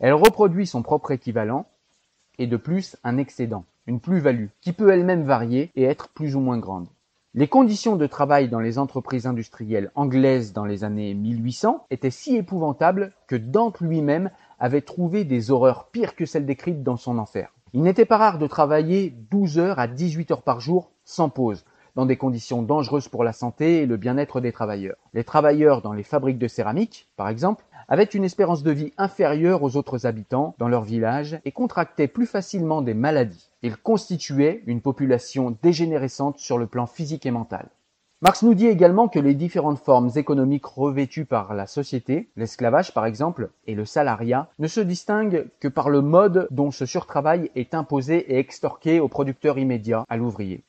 Elle 0.00 0.12
reproduit 0.12 0.66
son 0.66 0.82
propre 0.82 1.12
équivalent 1.12 1.66
et 2.38 2.46
de 2.46 2.58
plus 2.58 2.96
un 3.04 3.16
excédent, 3.16 3.64
une 3.86 4.00
plus-value, 4.00 4.48
qui 4.60 4.72
peut 4.72 4.90
elle-même 4.90 5.24
varier 5.24 5.70
et 5.76 5.84
être 5.84 6.08
plus 6.08 6.36
ou 6.36 6.40
moins 6.40 6.58
grande. 6.58 6.88
Les 7.32 7.48
conditions 7.48 7.96
de 7.96 8.06
travail 8.06 8.48
dans 8.48 8.60
les 8.60 8.78
entreprises 8.78 9.26
industrielles 9.26 9.90
anglaises 9.94 10.52
dans 10.52 10.64
les 10.64 10.84
années 10.84 11.14
1800 11.14 11.86
étaient 11.90 12.10
si 12.10 12.36
épouvantables 12.36 13.12
que 13.26 13.36
Dante 13.36 13.80
lui-même 13.80 14.30
avait 14.58 14.82
trouvé 14.82 15.24
des 15.24 15.50
horreurs 15.50 15.88
pires 15.88 16.16
que 16.16 16.24
celles 16.24 16.46
décrites 16.46 16.82
dans 16.82 16.96
son 16.96 17.18
enfer. 17.18 17.52
Il 17.72 17.82
n'était 17.82 18.04
pas 18.04 18.16
rare 18.16 18.38
de 18.38 18.46
travailler 18.46 19.10
12 19.30 19.58
heures 19.58 19.78
à 19.78 19.88
18 19.88 20.30
heures 20.30 20.42
par 20.42 20.60
jour 20.60 20.92
sans 21.04 21.28
pause, 21.28 21.64
dans 21.96 22.06
des 22.06 22.16
conditions 22.16 22.62
dangereuses 22.62 23.08
pour 23.08 23.24
la 23.24 23.32
santé 23.32 23.78
et 23.78 23.86
le 23.86 23.96
bien-être 23.96 24.40
des 24.40 24.52
travailleurs. 24.52 24.96
Les 25.14 25.24
travailleurs 25.24 25.82
dans 25.82 25.92
les 25.92 26.04
fabriques 26.04 26.38
de 26.38 26.46
céramique, 26.46 27.08
par 27.16 27.28
exemple, 27.28 27.64
avaient 27.88 28.04
une 28.04 28.24
espérance 28.24 28.62
de 28.62 28.70
vie 28.70 28.92
inférieure 28.98 29.62
aux 29.62 29.76
autres 29.76 30.06
habitants 30.06 30.54
dans 30.58 30.68
leur 30.68 30.82
village 30.82 31.40
et 31.44 31.52
contractaient 31.52 32.08
plus 32.08 32.26
facilement 32.26 32.82
des 32.82 32.94
maladies. 32.94 33.50
Ils 33.62 33.76
constituaient 33.76 34.62
une 34.66 34.80
population 34.80 35.56
dégénérescente 35.62 36.38
sur 36.38 36.58
le 36.58 36.66
plan 36.66 36.86
physique 36.86 37.26
et 37.26 37.30
mental. 37.30 37.68
Marx 38.22 38.42
nous 38.42 38.54
dit 38.54 38.66
également 38.66 39.08
que 39.08 39.18
les 39.18 39.34
différentes 39.34 39.78
formes 39.78 40.10
économiques 40.16 40.64
revêtues 40.64 41.26
par 41.26 41.52
la 41.52 41.66
société, 41.66 42.30
l'esclavage 42.34 42.94
par 42.94 43.04
exemple, 43.04 43.50
et 43.66 43.74
le 43.74 43.84
salariat, 43.84 44.48
ne 44.58 44.68
se 44.68 44.80
distinguent 44.80 45.48
que 45.60 45.68
par 45.68 45.90
le 45.90 46.00
mode 46.00 46.48
dont 46.50 46.70
ce 46.70 46.86
surtravail 46.86 47.50
est 47.56 47.74
imposé 47.74 48.32
et 48.32 48.38
extorqué 48.38 49.00
au 49.00 49.08
producteur 49.08 49.58
immédiat, 49.58 50.06
à 50.08 50.16
l'ouvrier. 50.16 50.64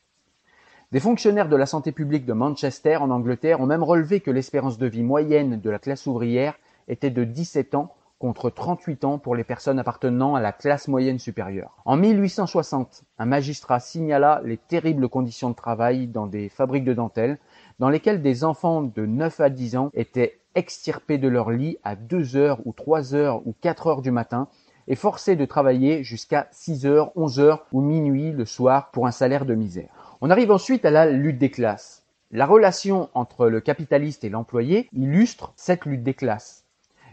Des 0.91 0.99
fonctionnaires 0.99 1.47
de 1.47 1.55
la 1.55 1.65
santé 1.65 1.93
publique 1.93 2.25
de 2.25 2.33
Manchester, 2.33 2.97
en 2.97 3.11
Angleterre, 3.11 3.61
ont 3.61 3.65
même 3.65 3.83
relevé 3.83 4.19
que 4.19 4.31
l'espérance 4.31 4.77
de 4.77 4.87
vie 4.87 5.03
moyenne 5.03 5.61
de 5.61 5.69
la 5.69 5.79
classe 5.79 6.05
ouvrière 6.05 6.59
était 6.89 7.11
de 7.11 7.23
17 7.23 7.75
ans 7.75 7.95
contre 8.19 8.49
38 8.49 9.05
ans 9.05 9.19
pour 9.19 9.35
les 9.35 9.43
personnes 9.43 9.79
appartenant 9.79 10.35
à 10.35 10.41
la 10.41 10.51
classe 10.51 10.87
moyenne 10.87 11.19
supérieure. 11.19 11.77
En 11.85 11.97
1860, 11.97 13.03
un 13.19 13.25
magistrat 13.25 13.79
signala 13.79 14.41
les 14.43 14.57
terribles 14.57 15.09
conditions 15.09 15.49
de 15.49 15.55
travail 15.55 16.07
dans 16.07 16.27
des 16.27 16.49
fabriques 16.49 16.83
de 16.83 16.93
dentelles, 16.93 17.37
dans 17.79 17.89
lesquelles 17.89 18.21
des 18.21 18.43
enfants 18.43 18.81
de 18.81 19.05
9 19.05 19.39
à 19.39 19.49
10 19.49 19.77
ans 19.77 19.91
étaient 19.93 20.39
extirpés 20.55 21.19
de 21.19 21.27
leur 21.27 21.51
lit 21.51 21.77
à 21.83 21.95
2 21.95 22.35
heures 22.35 22.59
ou 22.65 22.73
3 22.73 23.13
heures 23.13 23.45
ou 23.45 23.53
4 23.61 23.87
heures 23.87 24.01
du 24.01 24.11
matin 24.11 24.47
et 24.87 24.95
forcés 24.95 25.35
de 25.35 25.45
travailler 25.45 26.03
jusqu'à 26.03 26.47
6 26.51 26.85
heures, 26.85 27.11
11 27.15 27.39
heures 27.39 27.65
ou 27.71 27.81
minuit 27.81 28.31
le 28.31 28.45
soir 28.45 28.89
pour 28.91 29.05
un 29.05 29.11
salaire 29.11 29.45
de 29.45 29.53
misère. 29.53 29.89
On 30.21 30.31
arrive 30.31 30.51
ensuite 30.51 30.85
à 30.85 30.91
la 30.91 31.05
lutte 31.05 31.37
des 31.37 31.51
classes. 31.51 32.03
La 32.31 32.45
relation 32.45 33.09
entre 33.13 33.47
le 33.47 33.61
capitaliste 33.61 34.23
et 34.23 34.29
l'employé 34.29 34.89
illustre 34.93 35.53
cette 35.55 35.85
lutte 35.85 36.03
des 36.03 36.13
classes. 36.13 36.66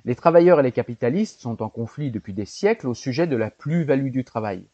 Les 0.05 0.15
travailleurs 0.15 0.61
et 0.61 0.63
les 0.63 0.73
capitalistes 0.73 1.41
sont 1.41 1.63
en 1.63 1.69
conflit 1.69 2.11
depuis 2.11 2.33
des 2.33 2.45
siècles 2.45 2.89
au 2.89 2.95
sujet 2.95 3.27
de 3.27 3.37
la 3.37 3.51
plus-value 3.51 4.11
du 4.11 4.25
travail. 4.25 4.65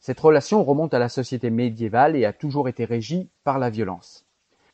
Cette 0.00 0.20
relation 0.20 0.62
remonte 0.64 0.94
à 0.94 0.98
la 0.98 1.08
société 1.08 1.50
médiévale 1.50 2.16
et 2.16 2.24
a 2.24 2.32
toujours 2.32 2.68
été 2.68 2.84
régie 2.84 3.28
par 3.44 3.58
la 3.58 3.70
violence. 3.70 4.24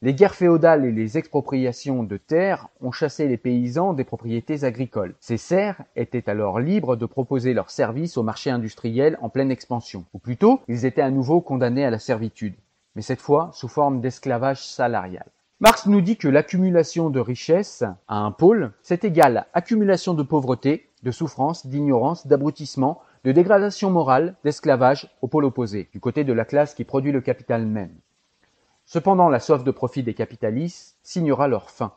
Les 0.01 0.15
guerres 0.15 0.35
féodales 0.35 0.85
et 0.85 0.93
les 0.93 1.19
expropriations 1.19 2.03
de 2.03 2.17
terres 2.17 2.69
ont 2.81 2.91
chassé 2.91 3.29
les 3.29 3.37
paysans 3.37 3.93
des 3.93 4.05
propriétés 4.05 4.65
agricoles. 4.65 5.15
Ces 5.21 5.37
serfs 5.37 5.83
étaient 5.95 6.29
alors 6.29 6.59
libres 6.59 6.97
de 6.97 7.07
proposer 7.07 7.55
leurs 7.55 7.71
services 7.71 8.17
au 8.17 8.23
marché 8.23 8.51
industriel 8.51 9.17
en 9.21 9.29
pleine 9.29 9.53
expansion. 9.53 10.05
Ou 10.13 10.19
plutôt, 10.19 10.61
ils 10.69 10.87
étaient 10.87 11.03
à 11.03 11.11
nouveau 11.11 11.41
condamnés 11.41 11.85
à 11.85 11.91
la 11.91 12.01
servitude 12.01 12.55
mais 12.95 13.03
cette 13.03 13.21
fois 13.21 13.51
sous 13.55 13.69
forme 13.69 14.01
d'esclavage 14.01 14.65
salarial. 14.65 15.27
Marx 15.63 15.87
nous 15.87 16.01
dit 16.01 16.17
que 16.17 16.27
l'accumulation 16.27 17.09
de 17.09 17.21
richesses 17.21 17.85
à 18.09 18.19
un 18.19 18.33
pôle, 18.33 18.73
c'est 18.83 19.05
égal 19.05 19.47
accumulation 19.55 20.13
de 20.13 20.25
pauvreté, 20.25 20.89
de 21.05 21.13
souffrance, 21.13 21.69
d'ignorance, 21.69 22.27
d'abrutissement, 22.27 23.01
de 23.23 23.31
dégradation 23.31 23.89
morale, 23.89 24.35
d'esclavage 24.43 25.09
au 25.23 25.29
pôle 25.29 25.45
opposé, 25.45 25.89
du 25.93 26.01
côté 26.01 26.25
de 26.25 26.33
la 26.33 26.45
classe 26.45 26.75
qui 26.75 26.83
produit 26.83 27.13
le 27.13 27.21
capital 27.21 27.65
même. 27.65 27.95
Cependant, 28.87 29.29
la 29.29 29.39
soif 29.39 29.63
de 29.63 29.71
profit 29.71 30.03
des 30.03 30.15
capitalistes 30.15 30.97
signera 31.05 31.47
leur 31.47 31.71
fin. 31.71 31.93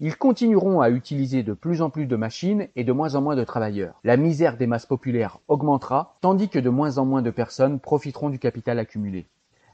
Ils 0.00 0.16
continueront 0.16 0.80
à 0.80 0.90
utiliser 0.90 1.44
de 1.44 1.52
plus 1.52 1.82
en 1.82 1.90
plus 1.90 2.06
de 2.06 2.16
machines 2.16 2.66
et 2.74 2.82
de 2.82 2.90
moins 2.90 3.14
en 3.14 3.22
moins 3.22 3.36
de 3.36 3.44
travailleurs. 3.44 4.00
La 4.02 4.16
misère 4.16 4.56
des 4.56 4.66
masses 4.66 4.84
populaires 4.84 5.38
augmentera, 5.46 6.16
tandis 6.22 6.48
que 6.48 6.58
de 6.58 6.70
moins 6.70 6.98
en 6.98 7.04
moins 7.04 7.22
de 7.22 7.30
personnes 7.30 7.78
profiteront 7.78 8.30
du 8.30 8.40
capital 8.40 8.80
accumulé 8.80 9.28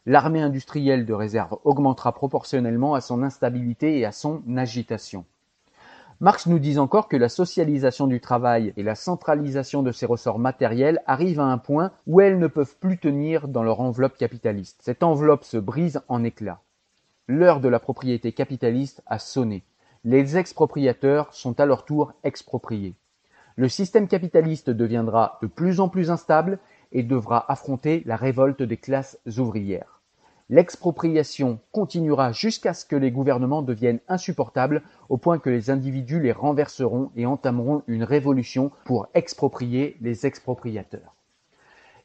l'armée 0.07 0.43
industrielle 0.43 1.07
de 1.07 1.13
réserve 1.13 1.57
augmentera 1.65 2.13
proportionnellement 2.13 2.95
à 2.95 3.01
son 3.01 3.23
instabilité 3.23 3.99
et 3.99 4.05
à 4.05 4.13
son 4.13 4.43
agitation. 4.57 5.25
Marx 6.21 6.47
nous 6.47 6.61
dit 6.61 6.79
encore 6.79 7.09
que 7.09 7.17
la 7.17 7.29
socialisation 7.29 8.07
du 8.07 8.21
travail 8.21 8.73
et 8.77 8.85
la 8.85 8.95
centralisation 8.95 9.83
de 9.83 9.91
ses 9.91 10.07
ressorts 10.07 10.39
matériels 10.39 11.01
arrivent 11.07 11.41
à 11.41 11.47
un 11.47 11.59
point 11.59 11.91
où 12.07 12.21
elles 12.21 12.39
ne 12.39 12.47
peuvent 12.47 12.77
plus 12.79 12.99
tenir 12.99 13.49
dans 13.49 13.65
leur 13.65 13.81
enveloppe 13.81 14.17
capitaliste. 14.17 14.81
Cette 14.83 15.03
enveloppe 15.03 15.43
se 15.43 15.57
brise 15.57 16.01
en 16.07 16.23
éclats. 16.23 16.61
L'heure 17.27 17.61
de 17.61 17.69
la 17.69 17.81
propriété 17.81 18.33
capitaliste 18.33 19.03
a 19.07 19.19
sonné. 19.19 19.65
Les 20.05 20.37
expropriateurs 20.37 21.33
sont 21.35 21.59
à 21.59 21.67
leur 21.67 21.85
tour 21.85 22.13
expropriés. 22.23 22.95
Le 23.57 23.69
système 23.69 24.09
capitaliste 24.09 24.71
deviendra 24.71 25.39
de 25.43 25.47
plus 25.47 25.81
en 25.81 25.89
plus 25.89 26.11
instable 26.11 26.59
et 26.93 27.03
devra 27.03 27.51
affronter 27.51 28.03
la 28.07 28.17
révolte 28.17 28.63
des 28.63 28.77
classes 28.77 29.19
ouvrières. 29.39 29.92
L'expropriation 30.53 31.61
continuera 31.73 32.31
jusqu'à 32.33 32.75
ce 32.75 32.85
que 32.85 32.95
les 32.95 33.11
gouvernements 33.11 33.63
deviennent 33.63 34.01
insupportables 34.07 34.83
au 35.09 35.17
point 35.17 35.39
que 35.39 35.49
les 35.49 35.71
individus 35.71 36.21
les 36.21 36.31
renverseront 36.31 37.11
et 37.17 37.25
entameront 37.25 37.83
une 37.87 38.05
révolution 38.05 38.71
pour 38.85 39.09
exproprier 39.15 39.97
les 40.03 40.27
expropriateurs. 40.27 41.15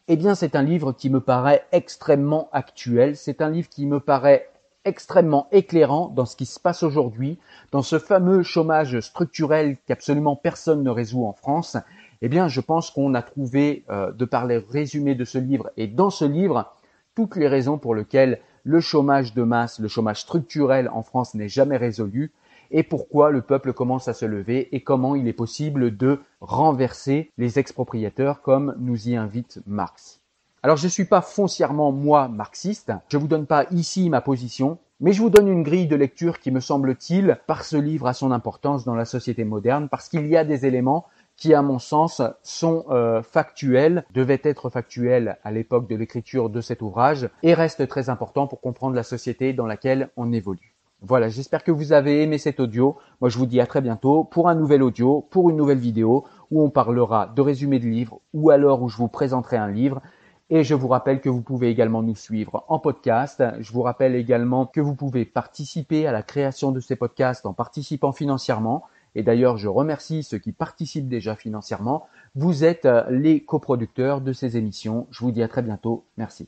Eh 0.07 0.15
bien, 0.15 0.33
c'est 0.33 0.55
un 0.55 0.63
livre 0.63 0.93
qui 0.93 1.09
me 1.09 1.19
paraît 1.19 1.65
extrêmement 1.73 2.47
actuel, 2.53 3.17
c'est 3.17 3.41
un 3.41 3.49
livre 3.49 3.67
qui 3.67 3.85
me 3.85 3.99
paraît 3.99 4.49
extrêmement 4.85 5.49
éclairant 5.51 6.07
dans 6.07 6.25
ce 6.25 6.37
qui 6.37 6.45
se 6.45 6.61
passe 6.61 6.83
aujourd'hui, 6.83 7.39
dans 7.73 7.81
ce 7.81 7.99
fameux 7.99 8.43
chômage 8.43 9.01
structurel 9.01 9.75
qu'absolument 9.85 10.37
personne 10.37 10.83
ne 10.83 10.89
résout 10.89 11.25
en 11.25 11.33
France 11.33 11.75
eh 12.21 12.29
bien, 12.29 12.47
je 12.47 12.61
pense 12.61 12.89
qu'on 12.89 13.13
a 13.13 13.21
trouvé, 13.21 13.83
euh, 13.89 14.11
de 14.11 14.25
par 14.25 14.45
les 14.45 14.57
résumés 14.57 15.15
de 15.15 15.25
ce 15.25 15.37
livre 15.37 15.69
et 15.77 15.87
dans 15.87 16.09
ce 16.09 16.25
livre, 16.25 16.73
toutes 17.17 17.35
les 17.35 17.47
raisons 17.47 17.79
pour 17.79 17.95
lesquelles 17.95 18.39
le 18.63 18.79
chômage 18.79 19.33
de 19.33 19.41
masse, 19.41 19.79
le 19.79 19.87
chômage 19.87 20.21
structurel 20.21 20.87
en 20.93 21.01
France 21.01 21.33
n'est 21.33 21.49
jamais 21.49 21.75
résolu 21.75 22.31
et 22.69 22.83
pourquoi 22.83 23.31
le 23.31 23.41
peuple 23.41 23.73
commence 23.73 24.07
à 24.07 24.13
se 24.13 24.25
lever 24.25 24.75
et 24.75 24.81
comment 24.81 25.15
il 25.15 25.27
est 25.27 25.33
possible 25.33 25.97
de 25.97 26.19
renverser 26.41 27.31
les 27.39 27.57
expropriateurs 27.57 28.43
comme 28.43 28.75
nous 28.77 29.09
y 29.09 29.15
invite 29.15 29.63
Marx. 29.65 30.21
Alors 30.61 30.77
je 30.77 30.85
ne 30.85 30.91
suis 30.91 31.05
pas 31.05 31.21
foncièrement 31.21 31.91
moi 31.91 32.27
marxiste, 32.27 32.93
je 33.09 33.17
vous 33.17 33.27
donne 33.27 33.47
pas 33.47 33.65
ici 33.71 34.11
ma 34.11 34.21
position, 34.21 34.77
mais 34.99 35.11
je 35.11 35.23
vous 35.23 35.31
donne 35.31 35.47
une 35.47 35.63
grille 35.63 35.87
de 35.87 35.95
lecture 35.95 36.39
qui 36.39 36.51
me 36.51 36.59
semble-t-il, 36.59 37.39
par 37.47 37.65
ce 37.65 37.77
livre, 37.77 38.05
a 38.05 38.13
son 38.13 38.31
importance 38.31 38.83
dans 38.83 38.95
la 38.95 39.05
société 39.05 39.43
moderne, 39.43 39.89
parce 39.89 40.07
qu'il 40.07 40.27
y 40.27 40.37
a 40.37 40.43
des 40.43 40.67
éléments 40.67 41.07
qui, 41.37 41.53
à 41.53 41.61
mon 41.61 41.79
sens, 41.79 42.21
sont 42.43 42.85
euh, 42.89 43.21
factuels, 43.21 44.03
devaient 44.13 44.41
être 44.43 44.69
factuels 44.69 45.37
à 45.43 45.51
l'époque 45.51 45.87
de 45.87 45.95
l'écriture 45.95 46.49
de 46.49 46.61
cet 46.61 46.81
ouvrage, 46.81 47.29
et 47.43 47.53
restent 47.53 47.87
très 47.87 48.09
importants 48.09 48.47
pour 48.47 48.59
comprendre 48.59 48.95
la 48.95 49.03
société 49.03 49.53
dans 49.53 49.67
laquelle 49.67 50.09
on 50.17 50.33
évolue. 50.33 50.73
Voilà, 51.03 51.29
j'espère 51.29 51.63
que 51.63 51.71
vous 51.71 51.93
avez 51.93 52.23
aimé 52.23 52.39
cet 52.39 52.59
audio. 52.59 52.97
Moi, 53.21 53.29
je 53.29 53.37
vous 53.37 53.45
dis 53.45 53.61
à 53.61 53.67
très 53.67 53.81
bientôt 53.81 54.23
pour 54.23 54.49
un 54.49 54.55
nouvel 54.55 54.81
audio, 54.81 55.27
pour 55.29 55.51
une 55.51 55.55
nouvelle 55.55 55.77
vidéo, 55.77 56.25
où 56.49 56.63
on 56.63 56.71
parlera 56.71 57.27
de 57.27 57.41
résumé 57.41 57.77
de 57.77 57.85
livres, 57.85 58.19
ou 58.33 58.49
alors 58.49 58.81
où 58.81 58.89
je 58.89 58.97
vous 58.97 59.07
présenterai 59.07 59.57
un 59.57 59.69
livre. 59.69 60.01
Et 60.49 60.63
je 60.63 60.73
vous 60.73 60.87
rappelle 60.87 61.21
que 61.21 61.29
vous 61.29 61.41
pouvez 61.41 61.69
également 61.69 62.01
nous 62.01 62.15
suivre 62.15 62.63
en 62.67 62.79
podcast. 62.79 63.43
Je 63.59 63.71
vous 63.73 63.83
rappelle 63.83 64.15
également 64.15 64.65
que 64.65 64.81
vous 64.81 64.95
pouvez 64.95 65.23
participer 65.23 66.07
à 66.07 66.11
la 66.11 66.23
création 66.23 66.71
de 66.71 66.79
ces 66.79 66.95
podcasts 66.95 67.45
en 67.45 67.53
participant 67.53 68.11
financièrement. 68.11 68.85
Et 69.17 69.23
d'ailleurs, 69.23 69.57
je 69.57 69.67
remercie 69.67 70.21
ceux 70.21 70.37
qui 70.37 70.51
participent 70.51 71.09
déjà 71.09 71.35
financièrement. 71.35 72.07
Vous 72.35 72.63
êtes 72.63 72.85
euh, 72.85 73.03
les 73.09 73.43
coproducteurs 73.43 74.21
de 74.21 74.31
ces 74.31 74.57
émissions. 74.57 75.07
Je 75.09 75.21
vous 75.21 75.31
dis 75.31 75.41
à 75.41 75.47
très 75.47 75.63
bientôt. 75.63 76.05
Merci. 76.17 76.47